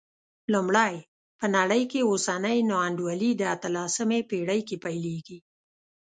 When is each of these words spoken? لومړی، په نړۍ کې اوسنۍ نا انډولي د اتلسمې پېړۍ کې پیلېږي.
لومړی، 0.53 0.95
په 1.39 1.45
نړۍ 1.55 1.83
کې 1.91 1.99
اوسنۍ 2.09 2.57
نا 2.69 2.77
انډولي 2.87 3.31
د 3.37 3.41
اتلسمې 3.55 4.19
پېړۍ 4.29 4.61
کې 4.67 4.77
پیلېږي. 4.83 5.37